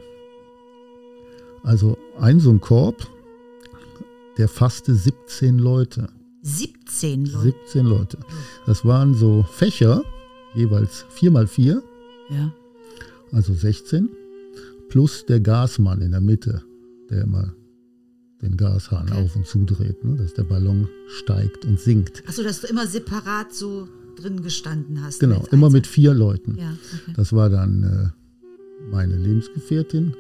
[1.63, 3.07] Also ein so ein Korb,
[4.39, 6.09] der fasste 17 Leute.
[6.43, 7.43] 17 Leute.
[7.67, 8.19] 17 Leute.
[8.65, 10.03] Das waren so Fächer,
[10.55, 11.83] jeweils 4 mal 4,
[12.31, 12.53] Ja.
[13.33, 14.09] also 16,
[14.89, 16.63] plus der Gasmann in der Mitte,
[17.11, 17.53] der immer
[18.43, 19.23] den Gashahn Okay.
[19.25, 22.23] auf und zudreht, ne, dass der Ballon steigt und sinkt.
[22.29, 25.19] Achso, dass du immer separat so drin gestanden hast.
[25.21, 26.57] Genau, immer Einzel- mit vier Leuten.
[26.59, 26.73] Ja,
[27.03, 27.13] okay.
[27.17, 30.15] Das war dann äh, meine Lebensgefährtin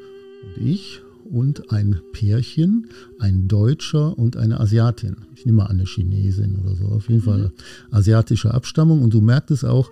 [0.56, 1.00] und ich
[1.30, 5.16] und ein Pärchen, ein Deutscher und eine Asiatin.
[5.34, 6.86] Ich nehme mal an, eine Chinesin oder so.
[6.86, 7.52] Auf jeden Fall
[7.90, 9.02] asiatische Abstammung.
[9.02, 9.90] Und du merktest auch,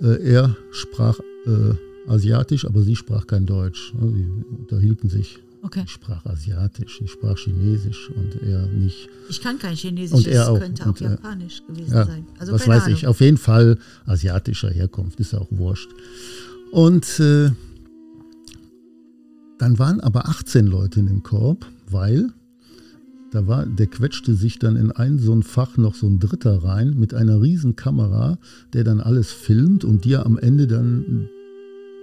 [0.00, 1.74] äh, er sprach äh,
[2.08, 3.92] asiatisch, aber sie sprach kein Deutsch.
[3.92, 4.26] Sie
[4.58, 5.38] unterhielten sich.
[5.60, 5.82] Okay.
[5.84, 9.08] Ich sprach asiatisch, ich sprach chinesisch und er nicht.
[9.28, 10.58] Ich kann kein Chinesisch, Und er auch.
[10.60, 12.24] könnte auch Und, Japanisch gewesen Ja, sein.
[12.38, 12.96] Also was weiß Ahnung.
[12.96, 15.90] ich, auf jeden Fall asiatischer Herkunft, ist ja auch wurscht.
[16.70, 17.50] Und äh,
[19.58, 22.30] dann waren aber 18 Leute in dem Korb, weil
[23.32, 26.62] da war, der quetschte sich dann in ein so ein Fach noch so ein Dritter
[26.62, 28.38] rein mit einer riesen Kamera,
[28.72, 31.28] der dann alles filmt und dir am Ende dann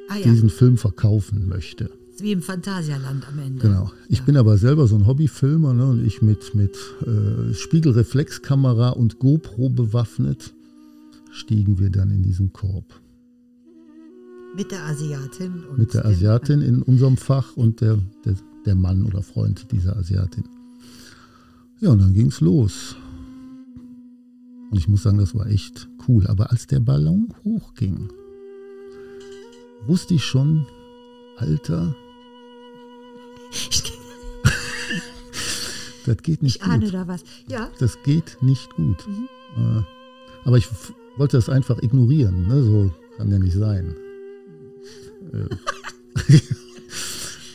[0.10, 1.90] ah ja, diesen Film verkaufen möchte.
[2.20, 3.60] wie im Phantasialand am Ende.
[3.68, 3.92] Genau.
[4.08, 4.24] Ich Ja.
[4.26, 9.70] bin aber selber so ein Hobbyfilmer ne, und ich mit, mit äh, Spiegelreflexkamera und GoPro
[9.70, 10.54] bewaffnet
[11.32, 12.86] stiegen wir dann in diesen Korb.
[14.56, 15.66] Mit der Asiatin.
[15.70, 19.98] Und Mit der Asiatin in unserem Fach und der, der, der Mann oder Freund dieser
[19.98, 20.46] Asiatin.
[21.82, 22.96] Ja, und dann ging's los.
[24.72, 26.26] Und ich muss sagen, das war echt cool.
[26.28, 28.08] Aber als der Ballon hochging,
[29.88, 30.66] wusste ich schon,
[31.38, 31.96] Alter,
[33.52, 33.84] Ich,
[36.06, 36.94] das geht nicht ich ahne gut.
[36.94, 37.24] da was.
[37.48, 39.06] Ja, Das geht nicht gut.
[39.58, 39.82] Äh,
[40.46, 40.68] aber ich
[41.18, 42.48] wollte das einfach ignorieren.
[42.48, 42.64] Ne?
[42.64, 43.96] So kann ja nicht sein.
[45.34, 45.48] Äh,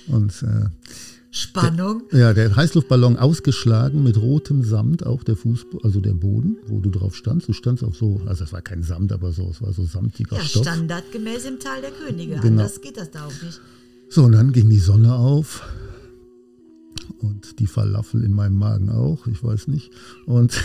[0.13, 0.67] und äh,
[1.41, 2.03] Spannung.
[2.13, 6.91] Ja, der Heißluftballon ausgeschlagen mit rotem Samt, auch der Fuß, also der Boden, wo du
[6.91, 7.49] drauf standst.
[7.49, 10.37] Du standst auf so, also es war kein Samt, aber so, es war so samtiger
[10.37, 10.63] Ja, Stoff.
[10.63, 12.35] standardgemäß im Tal der Könige.
[12.37, 12.47] Genau.
[12.63, 13.61] Anders geht das da auch nicht.
[14.09, 15.63] So, und dann ging die Sonne auf
[17.21, 19.91] und die Falafel in meinem Magen auch, ich weiß nicht.
[20.27, 20.63] Und,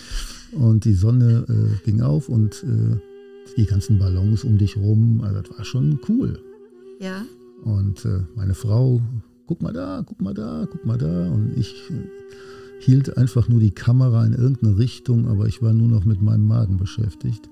[0.52, 2.96] und die Sonne äh, ging auf und äh,
[3.56, 6.38] die ganzen Ballons um dich rum, also das war schon cool.
[7.00, 7.24] Ja,
[7.62, 9.00] Und äh, meine Frau,
[9.46, 11.28] guck mal da, guck mal da, guck mal da.
[11.28, 12.08] Und ich äh,
[12.80, 16.46] hielt einfach nur die Kamera in irgendeine Richtung, aber ich war nur noch mit meinem
[16.46, 17.48] Magen beschäftigt.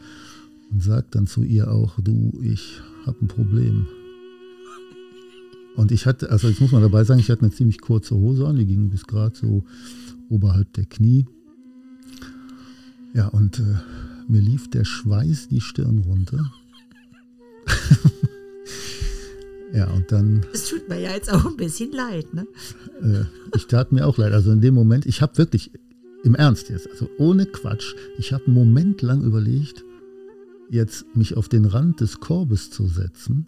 [0.70, 3.86] Und sagt dann zu ihr auch, du, ich habe ein Problem.
[5.76, 8.46] Und ich hatte, also jetzt muss man dabei sagen, ich hatte eine ziemlich kurze Hose
[8.46, 9.64] an, die ging bis gerade so
[10.28, 11.26] oberhalb der Knie.
[13.14, 13.76] Ja, und äh,
[14.28, 16.52] mir lief der Schweiß die Stirn runter.
[19.72, 22.46] Ja, und dann es tut mir ja jetzt auch ein bisschen leid, ne?
[23.02, 23.24] äh,
[23.56, 24.32] ich tat mir auch leid.
[24.32, 25.70] Also in dem Moment, ich habe wirklich,
[26.24, 29.84] im Ernst jetzt, also ohne Quatsch, ich habe einen Moment lang überlegt,
[30.70, 33.46] jetzt mich auf den Rand des Korbes zu setzen,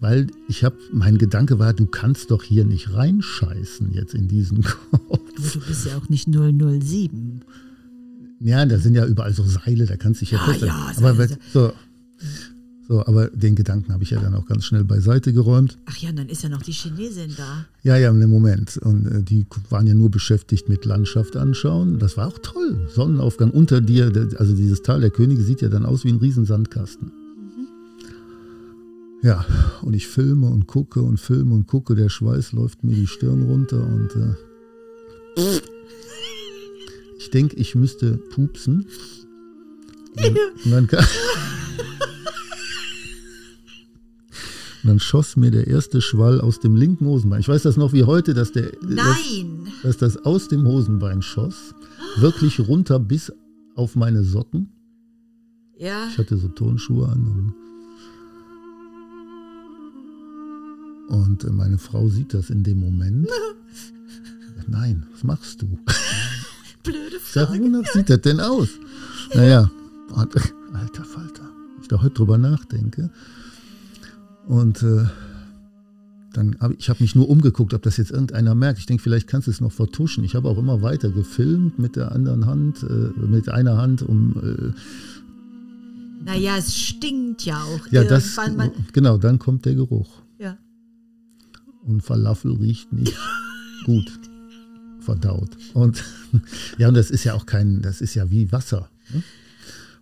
[0.00, 4.62] weil ich habe, mein Gedanke war, du kannst doch hier nicht reinscheißen jetzt in diesen
[4.90, 5.02] Korb.
[5.10, 7.42] Aber du bist ja auch nicht 007.
[8.40, 11.28] Ja, da sind ja überall so Seile, da kannst du dich ja, Ja, ja, aber
[11.52, 11.72] so,
[12.88, 15.76] so, aber den Gedanken habe ich ja dann auch ganz schnell beiseite geräumt.
[15.84, 17.66] Ach ja, und dann ist ja noch die Chinesin da.
[17.82, 18.78] Ja, ja, im Moment.
[18.78, 21.98] Und äh, die waren ja nur beschäftigt mit Landschaft anschauen.
[21.98, 22.88] Das war auch toll.
[22.94, 24.10] Sonnenaufgang unter dir.
[24.38, 27.12] Also dieses Tal der Könige sieht ja dann aus wie ein riesen Sandkasten.
[29.22, 29.44] Ja,
[29.82, 31.94] und ich filme und gucke und filme und gucke.
[31.94, 34.16] Der Schweiß läuft mir die Stirn runter und
[35.36, 35.42] äh,
[37.18, 38.86] ich denke, ich müsste pupsen.
[40.16, 41.04] Und, und dann kam,
[44.82, 47.40] Und dann schoss mir der erste Schwall aus dem linken Hosenbein.
[47.40, 49.66] Ich weiß das noch wie heute, dass, der, dass, Nein!
[49.82, 51.74] dass das aus dem Hosenbein schoss.
[52.16, 53.32] Wirklich runter bis
[53.74, 54.68] auf meine Socken.
[55.78, 57.54] Ja, Ich hatte so Turnschuhe an.
[61.08, 63.28] Und, und meine Frau sieht das in dem Moment.
[64.66, 65.78] Nein, was machst du?
[66.84, 68.68] Ich sag, wonach sieht das denn aus?
[69.34, 69.70] Naja,
[70.14, 73.10] alter Falter, ich da heute drüber nachdenke.
[74.48, 75.04] Und äh,
[76.32, 78.78] dann hab, ich habe mich nur umgeguckt, ob das jetzt irgendeiner merkt.
[78.78, 80.24] Ich denke, vielleicht kannst du es noch vertuschen.
[80.24, 84.36] Ich habe auch immer weiter gefilmt mit der anderen Hand, äh, mit einer Hand, um.
[84.42, 87.86] Äh, naja, es stinkt ja auch.
[87.92, 88.38] Ja, das,
[88.92, 90.22] genau, dann kommt der Geruch.
[90.38, 90.56] Ja.
[91.84, 93.16] Und Falafel riecht nicht
[93.84, 94.10] gut
[95.00, 95.50] verdaut.
[95.74, 96.02] Und
[96.78, 98.88] ja, und das ist ja auch kein, das ist ja wie Wasser.
[99.12, 99.22] Ne?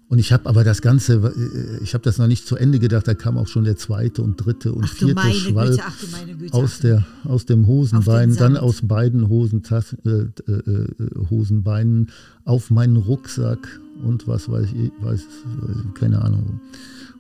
[0.09, 3.09] Und ich habe aber das Ganze, äh, ich habe das noch nicht zu Ende gedacht,
[3.09, 6.79] da kam auch schon der zweite und dritte und ach, vierte Schwall Güte, ach, aus,
[6.79, 12.11] der, aus dem Hosenbein, dann aus beiden Hosentas äh, äh, äh, Hosenbeinen
[12.45, 15.25] auf meinen Rucksack und was weiß ich, weiß,
[15.95, 16.61] keine Ahnung.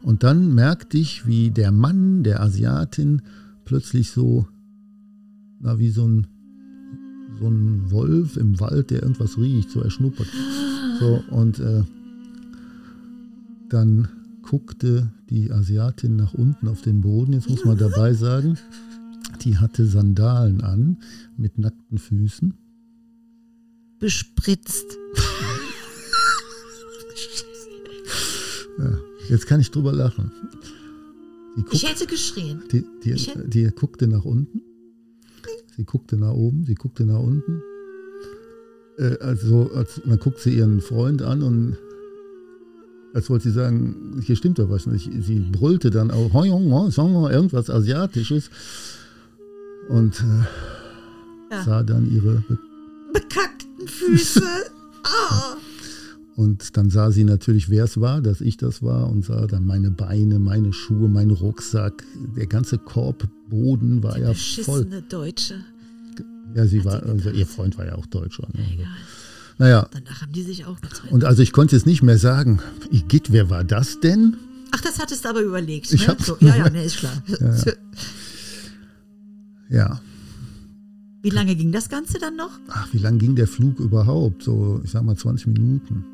[0.03, 3.23] Und dann merkte ich, wie der Mann der Asiatin
[3.65, 4.47] plötzlich so,
[5.59, 6.29] na, wie so ein,
[7.41, 10.29] so ein Wolf im Wald, der irgendwas riecht, so er schnuppert.
[11.01, 11.83] So, und äh,
[13.69, 14.09] dann
[14.43, 17.33] guckte die Asiatin nach unten auf den Boden.
[17.33, 18.59] Jetzt muss man dabei sagen,
[19.43, 20.99] die hatte Sandalen an
[21.37, 22.55] mit nackten Füßen.
[23.99, 24.87] Bespritzt.
[28.79, 28.99] ja,
[29.29, 30.31] jetzt kann ich drüber lachen.
[31.57, 32.63] Guck, ich hätte geschrien.
[32.71, 33.49] Die, die, hätte...
[33.49, 34.61] die guckte nach unten.
[35.77, 37.63] Sie guckte nach oben, sie guckte nach unten.
[38.99, 41.77] Äh, also, als, dann guckt sie ihren Freund an und
[43.17, 45.11] als wollte sie sagen, hier stimmt doch was nicht.
[45.21, 48.51] Sie brüllte dann auch irgendwas Asiatisches
[49.89, 51.65] und äh, ja.
[51.65, 52.59] sah dann ihre be
[53.15, 54.43] bekackten Füße.
[55.05, 55.57] oh.
[56.37, 59.65] Und dann sah sie natürlich, wer es war, dass ich das war und sah dann
[59.65, 62.05] meine Beine, meine Schuhe, meinen Rucksack,
[62.37, 64.87] der ganze Korbboden war Die ja voll.
[65.09, 65.55] Deutsche.
[66.55, 68.47] Ja, sie Hat war, also ihr Freund war ja auch Deutscher.
[68.53, 68.67] Ne?
[68.71, 68.87] Egal.
[69.59, 69.89] Naja.
[69.93, 71.13] Danach haben die sich auch getrennt.
[71.13, 74.37] Und also ich konnte es nicht mehr sagen, Igitt, wer war das denn?
[74.73, 75.93] Ach, das hattest du aber überlegt.
[75.93, 76.17] Ich ne?
[76.21, 77.23] so, ja, ja, ne, ist klar.
[77.27, 77.73] Ja, ja.
[79.71, 80.01] ja.
[81.23, 82.51] Wie lange ging das Ganze dann noch?
[82.69, 84.43] Ach, wie lange ging der Flug überhaupt?
[84.43, 86.05] So, ich sag mal 20 Minuten.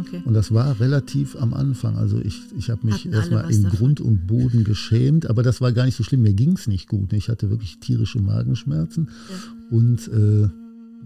[0.00, 0.22] Okay.
[0.24, 1.96] Und das war relativ am Anfang.
[1.96, 3.78] Also ich, ich habe mich erstmal in davon.
[3.78, 6.22] Grund und Boden geschämt, aber das war gar nicht so schlimm.
[6.22, 7.12] Mir ging es nicht gut.
[7.12, 9.76] Ich hatte wirklich tierische Magenschmerzen ja.
[9.76, 10.48] und äh,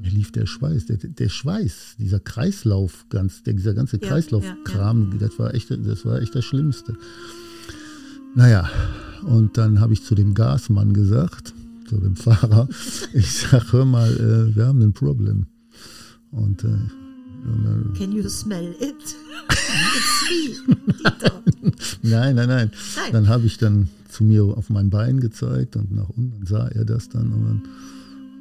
[0.01, 5.13] mir lief der Schweiß, der, der Schweiß, dieser Kreislauf, ganz, der, dieser ganze Kreislaufkram, ja,
[5.13, 6.97] ja, das war echt, das war echt das Schlimmste.
[8.35, 8.69] Naja,
[9.23, 11.55] und dann habe ich zu dem Gasmann gesagt,
[11.89, 12.69] zu dem Fahrer,
[13.13, 15.47] ich sage, hör mal, äh, wir haben ein Problem.
[16.31, 16.79] Und, äh,
[17.99, 18.95] Can you smell it?
[19.51, 20.77] It's me.
[22.03, 22.71] nein, nein, nein, nein.
[23.11, 26.85] Dann habe ich dann zu mir auf mein Bein gezeigt und nach unten sah er
[26.85, 27.63] das dann und,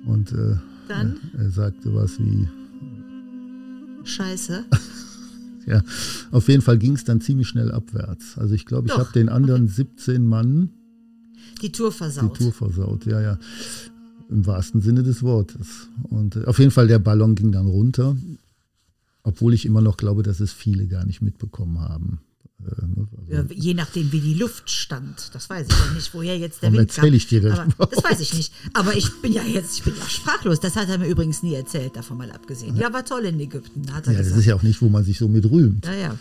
[0.06, 0.58] und äh,
[0.92, 1.18] dann?
[1.38, 2.48] Er, sagte was wie.
[4.04, 4.66] Scheiße.
[5.68, 5.84] ja,
[6.32, 8.38] auf jeden Fall ging es dann ziemlich schnell abwärts.
[8.38, 9.74] Also ich glaube, ich habe den anderen okay.
[9.74, 10.70] 17 Mann.
[11.62, 12.38] Die Tour versaut.
[12.38, 13.40] Die Tour versaut, ja, ja.
[14.30, 15.90] Im wahrsten Sinne des Wortes.
[16.04, 18.16] Und äh, auf jeden Fall, der Ballon ging dann runter.
[19.24, 22.22] Obwohl ich immer noch glaube, dass es viele gar nicht mitbekommen haben.
[22.66, 25.34] Äh, ne, also je nachdem, wie die Luft stand.
[25.34, 27.60] Das weiß ich ja nicht, woher jetzt der Warum Wind erzähle ich dir das?
[27.60, 28.54] Aber, das weiß ich nicht.
[28.74, 30.60] Aber ich bin ja jetzt, ich bin ja sprachlos.
[30.60, 32.76] Das hat er mir übrigens nie erzählt, davon mal abgesehen.
[32.76, 34.36] Ja, war toll in Ägypten, hat er ja, gesagt.
[34.36, 35.86] Das ist ja auch nicht, wo man sich so mit rühmt.
[35.86, 36.18] Ja, ja.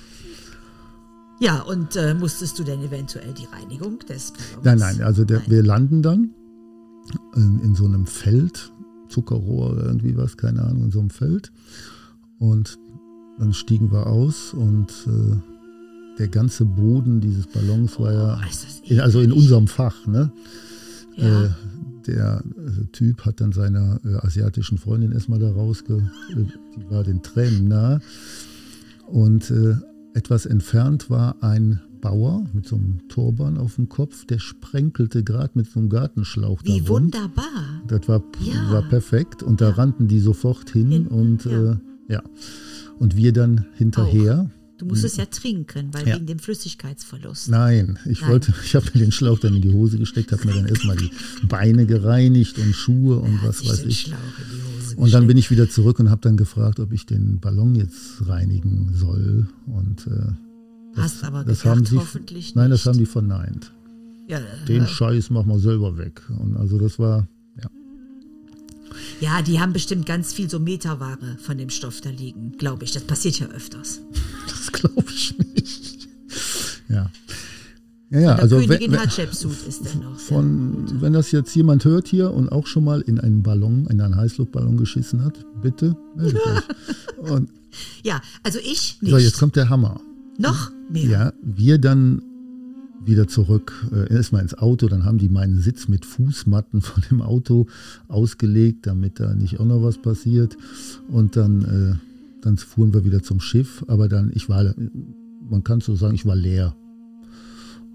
[1.41, 4.65] Ja, und äh, musstest du denn eventuell die Reinigung des Ballons?
[4.65, 5.51] Nein, nein, also der, nein.
[5.51, 6.35] wir landen dann
[7.35, 8.71] in, in, so einem Feld,
[9.09, 11.51] Zuckerrohr oder irgendwie was, keine Ahnung, in so einem Feld.
[12.39, 12.79] Und
[13.39, 15.50] dann stiegen wir aus und äh,
[16.21, 20.31] der ganze Boden dieses Ballons war ja, oh, in, also in unserem Fach, ne?
[21.17, 21.45] Ja.
[21.45, 21.51] Äh,
[22.07, 26.11] der äh, Typ hat dann seiner äh, asiatischen Freundin erstmal da rausge...
[26.31, 26.45] Äh,
[26.77, 28.01] die war den Tränen nah.
[29.07, 29.75] Und äh,
[30.15, 35.53] etwas entfernt war ein Bauer mit so einem Turban auf dem Kopf, der sprenkelte gerade
[35.55, 36.89] mit so einem Gartenschlauch Wie darum.
[36.89, 37.83] wunderbar.
[37.89, 38.73] Das war, ja.
[38.73, 39.75] war perfekt und da ja.
[39.75, 41.07] rannten die sofort hin, hin.
[41.09, 41.73] und ja.
[41.73, 41.77] Äh,
[42.09, 42.23] ja.
[42.99, 44.49] Und wir dann hinterher.
[44.49, 44.60] Auch.
[44.81, 45.25] Du musstest hm.
[45.25, 46.15] ja trinken, weil ja.
[46.15, 47.51] wegen dem Flüssigkeitsverlust.
[47.51, 48.31] Nein, ich Nein.
[48.31, 50.97] wollte, ich habe mir den Schlauch dann in die Hose gesteckt, habe mir dann erstmal
[50.97, 51.11] die
[51.47, 54.11] Beine gereinigt und Schuhe und ja, was weiß ich.
[54.97, 58.27] Und dann bin ich wieder zurück und habe dann gefragt, ob ich den Ballon jetzt
[58.27, 59.49] reinigen soll.
[59.67, 60.33] Und äh,
[60.95, 62.81] das, Hast aber das gedacht, haben sie, hoffentlich Nein, nicht.
[62.81, 63.73] das haben die verneint.
[64.29, 66.23] Ja, den Scheiß machen wir selber weg.
[66.39, 67.29] Und also das war
[69.21, 72.93] ja, die haben bestimmt ganz viel so Meterware von dem Stoff da liegen, glaube ich.
[72.93, 74.01] Das passiert ja öfters.
[74.49, 76.09] Das glaube ich nicht.
[76.89, 77.11] Ja.
[78.13, 80.19] Ja, ja, also Königin wenn, Hatschepsut ist der noch.
[80.19, 84.01] Von, wenn das jetzt jemand hört hier und auch schon mal in einen Ballon, in
[84.01, 87.31] einen Heißluftballon geschissen hat, bitte meldet euch.
[87.31, 87.51] Und
[88.03, 89.11] Ja, also ich nicht.
[89.13, 90.01] So, jetzt kommt der Hammer.
[90.39, 91.05] Noch mehr.
[91.05, 92.23] Ja, wir dann
[93.11, 97.21] wieder zurück, äh, erstmal ins Auto, dann haben die meinen Sitz mit Fußmatten von dem
[97.21, 97.67] Auto
[98.09, 100.57] ausgelegt, damit da nicht auch noch was passiert.
[101.09, 104.75] Und dann, äh, dann fuhren wir wieder zum Schiff, aber dann, ich war,
[105.51, 106.75] man kann so sagen, ich war leer.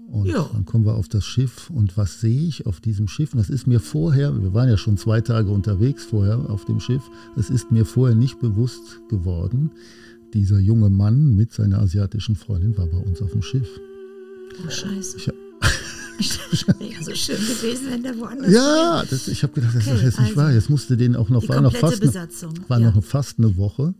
[0.08, 0.48] Und Ja.
[0.52, 3.32] dann kommen wir auf das Schiff und was sehe ich auf diesem Schiff?
[3.32, 6.78] Und das ist mir vorher, wir waren ja schon zwei Tage unterwegs vorher auf dem
[6.78, 7.02] Schiff,
[7.36, 9.72] es ist mir vorher nicht bewusst geworden,
[10.32, 13.68] dieser junge Mann mit seiner asiatischen Freundin war bei uns auf dem Schiff.
[14.64, 15.16] Oh, scheiße.
[15.16, 15.30] Ich,
[16.66, 20.02] Wäre so schön gewesen, wenn der woanders ja, das, ich habe gedacht, das Okay, ist
[20.02, 20.52] jetzt nicht also wahr.
[20.52, 22.12] Jetzt musste den auch noch, war noch fast, eine,
[22.68, 22.90] war ja.
[22.90, 23.94] noch fast eine Woche.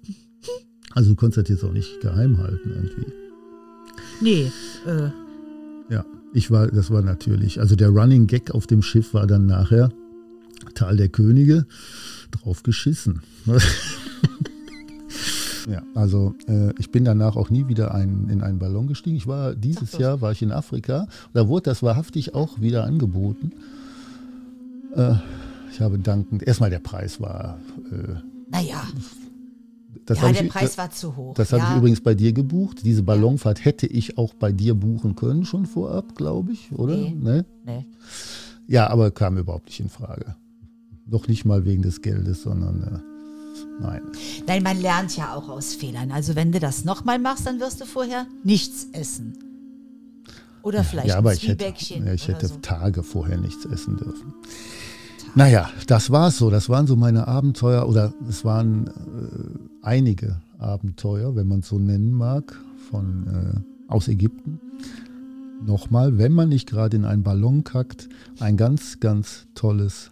[0.93, 3.13] Also du konntest das jetzt auch nicht geheim halten irgendwie.
[4.21, 4.51] Nee,
[4.87, 5.11] äh,
[5.93, 9.47] Ja, ich war, das war natürlich, also der Running Gag auf dem Schiff war dann
[9.47, 9.91] nachher
[10.75, 11.67] Tal der Könige
[12.31, 13.21] drauf geschissen.
[15.67, 19.17] ja, also äh, ich bin danach auch nie wieder ein, in einen Ballon gestiegen.
[19.17, 19.99] Ich war dieses Ach.
[20.01, 21.09] Jahr war ich in Afrika.
[21.33, 23.53] Da wurde das wahrhaftig auch wieder angeboten.
[24.95, 25.15] Äh,
[25.73, 27.59] ich habe dankend, erstmal der Preis war,
[27.91, 28.15] äh,
[28.51, 28.83] naja.
[30.07, 31.35] das Ja, habe der ich, Preis war zu hoch.
[31.35, 31.73] das habe ja.
[31.73, 32.83] ich übrigens bei dir gebucht.
[32.85, 36.97] Diese Ballonfahrt hätte ich auch bei dir buchen können, schon vorab, glaube ich, oder?
[36.97, 37.15] Nee.
[37.21, 37.45] Ne?
[37.65, 37.85] Nee.
[38.69, 40.35] Ja, aber kam überhaupt nicht in Frage.
[41.07, 43.16] Noch nicht mal wegen des Geldes, sondern äh,
[43.81, 44.03] nein.
[44.47, 46.11] Nein, man lernt ja auch aus Fehlern.
[46.11, 49.39] Also wenn du das nochmal machst, dann wirst du vorher nichts essen.
[50.63, 52.57] Oder vielleicht ja, aber ein ich hätte, Zwiebäckchen ich hätte so.
[52.57, 54.35] Tage vorher nichts essen dürfen.
[55.37, 56.51] Naja, das war's so.
[56.51, 61.79] Das waren so meine Abenteuer oder es waren äh, einige Abenteuer, wenn man es so
[61.79, 62.59] nennen mag,
[62.91, 64.59] von äh, aus Ägypten.
[65.65, 68.09] Nochmal, wenn man nicht gerade in einen Ballon kackt,
[68.41, 70.11] ein ganz, ganz tolles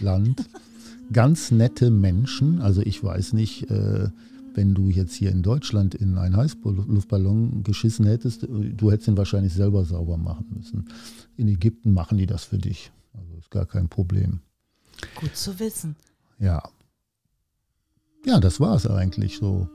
[0.00, 0.44] Land.
[1.12, 2.60] ganz nette Menschen.
[2.60, 4.08] Also ich weiß nicht, äh,
[4.54, 9.52] wenn du jetzt hier in Deutschland in einen Heißluftballon geschissen hättest, du hättest ihn wahrscheinlich
[9.52, 10.88] selber sauber machen müssen.
[11.36, 12.90] In Ägypten machen die das für dich.
[13.14, 14.40] Also ist gar kein Problem.
[15.14, 15.96] Gut zu wissen.
[16.38, 16.62] Ja.
[18.26, 19.68] Ja, das war es eigentlich so.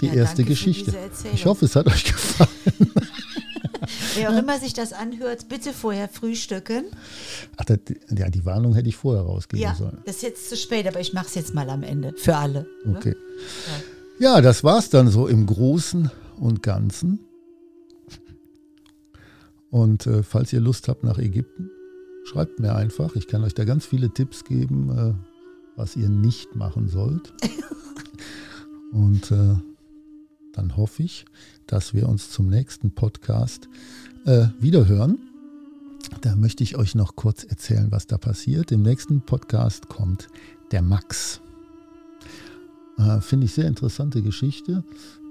[0.00, 0.94] Die Ja, erste Geschichte.
[1.32, 2.48] Ich hoffe, es hat euch gefallen.
[4.16, 6.84] Wer auch immer sich das anhört, bitte vorher frühstücken.
[7.56, 7.78] Ach, das,
[8.16, 9.98] ja, die Warnung hätte ich vorher rausgeben Ja, sollen.
[10.04, 12.12] das ist jetzt zu spät, aber ich mache es jetzt mal am Ende.
[12.16, 12.66] Für alle.
[12.84, 12.96] ne?
[12.96, 13.16] Okay.
[14.18, 17.20] Ja, das war's dann so im Großen und Ganzen.
[19.70, 21.70] Und äh, falls ihr Lust habt nach Ägypten,
[22.24, 23.14] schreibt mir einfach.
[23.16, 25.14] Ich kann euch da ganz viele Tipps geben, äh,
[25.76, 27.32] was ihr nicht machen sollt.
[28.92, 29.54] und äh,
[30.52, 31.24] dann hoffe ich,
[31.66, 33.68] dass wir uns zum nächsten Podcast
[34.26, 35.18] äh, wiederhören.
[36.20, 38.72] Da möchte ich euch noch kurz erzählen, was da passiert.
[38.72, 40.28] Im nächsten Podcast kommt
[40.72, 41.40] der Max.
[42.98, 44.84] Äh, Finde ich sehr interessante Geschichte.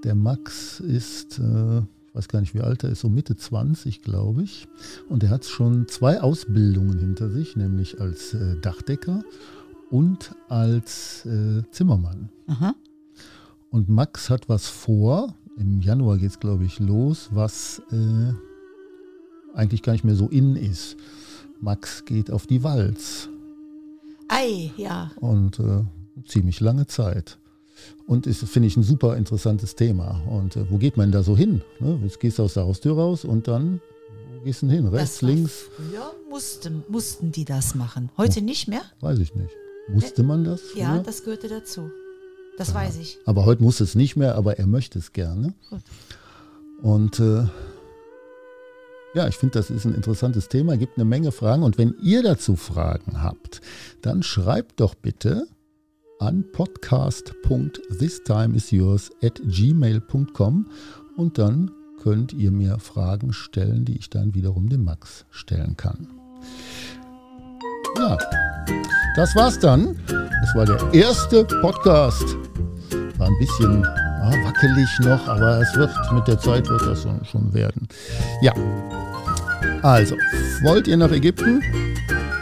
[0.03, 4.01] Der Max ist, äh, ich weiß gar nicht, wie alt er ist, so Mitte 20,
[4.01, 4.67] glaube ich.
[5.09, 9.23] Und er hat schon zwei Ausbildungen hinter sich, nämlich als äh, Dachdecker
[9.89, 12.29] und als äh, Zimmermann.
[12.47, 12.75] Aha.
[13.71, 15.35] Und Max hat was vor.
[15.57, 18.33] Im Januar geht es, glaube ich, los, was äh,
[19.53, 20.95] eigentlich gar nicht mehr so in ist.
[21.61, 23.27] Max geht auf die Walz
[24.29, 25.11] Ei, ja.
[25.19, 25.83] und äh,
[26.25, 27.37] ziemlich lange Zeit.
[28.07, 30.21] Und ist, finde ich, ein super interessantes Thema.
[30.29, 31.61] Und äh, wo geht man da so hin?
[31.79, 31.99] Ne?
[32.03, 33.81] Jetzt gehst du aus der Haustür raus und dann,
[34.35, 34.87] wo gehst du hin?
[34.87, 35.69] Rechts, links?
[35.75, 38.09] Früher mussten, mussten die das machen.
[38.17, 38.81] Heute nicht mehr?
[39.01, 39.51] Weiß ich nicht.
[39.89, 40.61] Musste man das?
[40.75, 41.03] Ja, früher?
[41.03, 41.89] das gehörte dazu.
[42.59, 43.17] Das weiß ich.
[43.25, 45.53] Aber heute muss es nicht mehr, aber er möchte es gerne.
[45.69, 45.79] Gut.
[46.81, 47.45] Und äh,
[49.15, 51.63] ja, ich finde, das ist ein interessantes Thema, gibt eine Menge Fragen.
[51.63, 53.61] Und wenn ihr dazu Fragen habt,
[54.01, 55.47] dann schreibt doch bitte
[56.19, 60.69] an podcast.thistimeisyours at gmail.com
[61.15, 61.71] und dann
[62.03, 66.09] könnt ihr mir Fragen stellen, die ich dann wiederum dem Max stellen kann.
[67.97, 68.17] Ja,
[69.15, 69.95] das war's dann.
[70.07, 72.23] Das war der erste Podcast.
[73.17, 77.23] War ein bisschen ah, wackelig noch, aber es wird mit der Zeit wird das schon,
[77.25, 77.87] schon werden.
[78.41, 78.53] Ja.
[79.81, 80.15] Also,
[80.63, 81.61] wollt ihr nach Ägypten?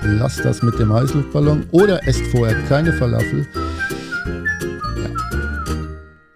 [0.03, 3.47] Lasst das mit dem Heißluftballon oder esst vorher keine Falafel.
[4.95, 5.09] Ja.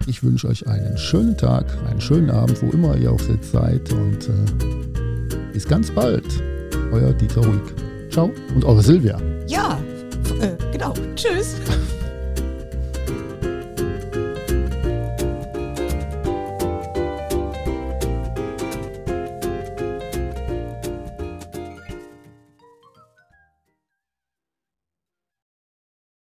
[0.08, 4.28] Ich wünsche euch einen schönen Tag, einen schönen Abend, wo immer ihr auch seid und
[4.28, 6.26] äh, bis ganz bald.
[6.92, 7.81] Euer Dieter Ruhig.
[8.12, 9.18] Ciao und eure Silvia.
[9.48, 9.80] Ja,
[10.42, 10.94] äh, genau.
[11.16, 11.56] Tschüss.